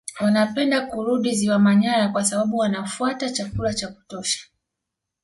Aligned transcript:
Wanapenda 0.19 0.81
kurudi 0.81 1.35
Ziwa 1.35 1.59
Manyara 1.59 2.07
kwa 2.09 2.25
sababu 2.25 2.57
wanafuata 2.57 3.29
chakula 3.29 3.73
cha 3.73 3.87
kutosha 3.87 4.47